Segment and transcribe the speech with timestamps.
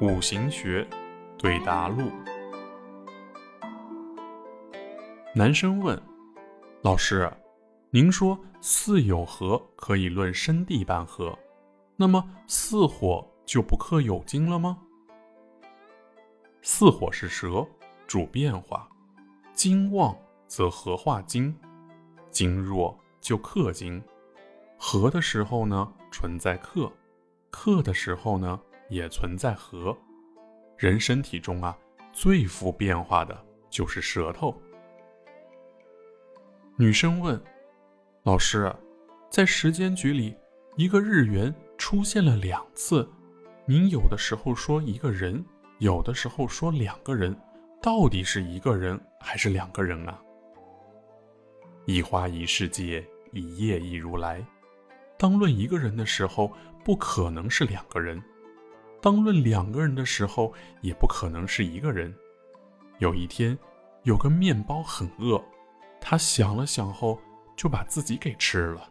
[0.00, 0.88] 五行学
[1.36, 2.10] 对答录。
[5.34, 6.00] 男生问
[6.80, 7.30] ：“老师，
[7.90, 11.38] 您说巳酉合可以论生地半合，
[11.96, 14.78] 那么巳火就不克酉金了吗？”
[16.62, 17.66] 巳火是蛇，
[18.06, 18.88] 主变化；
[19.52, 20.16] 金旺
[20.46, 21.54] 则合化金，
[22.30, 24.02] 金弱就克金。
[24.78, 26.90] 合的时候呢，存在克；
[27.50, 29.96] 克的时候呢，也存在合。
[30.76, 31.76] 人身体中啊，
[32.12, 34.54] 最富变化的就是舌头。
[36.76, 37.38] 女生问
[38.24, 38.74] ：“老师，
[39.28, 40.34] 在时间局里，
[40.76, 43.06] 一个日元出现了两次，
[43.66, 45.44] 您有的时候说一个人，
[45.78, 47.38] 有的时候说两个人，
[47.82, 50.18] 到底是一个人还是两个人啊？”
[51.84, 54.42] 一花一世界，一叶一如来。
[55.18, 56.50] 当论一个人的时候，
[56.84, 58.18] 不可能是两个人；
[59.00, 62.14] 当论两个人的时候，也不可能是一个人。
[62.98, 63.56] 有一天，
[64.02, 65.42] 有个面包很饿，
[66.00, 67.18] 他想了想后，
[67.56, 68.89] 就把自己给吃了。